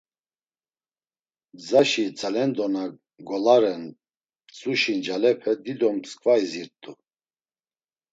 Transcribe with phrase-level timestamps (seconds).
[1.57, 2.83] Gzaşi tzalendo na
[3.27, 6.91] golaren mtzuşi ncalepe dido msǩva izirt̆u.